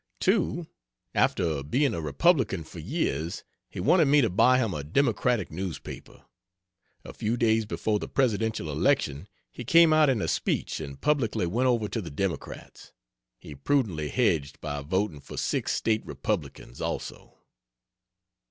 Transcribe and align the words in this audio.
2. 0.21 0.65
After 1.13 1.61
being 1.61 1.93
a 1.93 2.01
republican 2.01 2.63
for 2.63 2.79
years, 2.79 3.43
he 3.69 3.79
wanted 3.79 4.05
me 4.05 4.19
to 4.19 4.31
buy 4.31 4.57
him 4.57 4.73
a 4.73 4.83
democratic 4.83 5.51
newspaper. 5.51 6.25
A 7.05 7.13
few 7.13 7.37
days 7.37 7.67
before 7.67 7.99
the 7.99 8.07
Presidential 8.07 8.71
election, 8.71 9.27
he 9.51 9.63
came 9.63 9.93
out 9.93 10.09
in 10.09 10.19
a 10.19 10.27
speech 10.27 10.79
and 10.79 10.99
publicly 11.01 11.45
went 11.45 11.67
over 11.67 11.87
to 11.87 12.01
the 12.01 12.09
democrats; 12.09 12.93
he 13.37 13.53
prudently 13.53 14.09
"hedged" 14.09 14.59
by 14.59 14.81
voting 14.81 15.19
for 15.19 15.37
6 15.37 15.71
state 15.71 16.03
republicans, 16.03 16.81
also. 16.81 17.37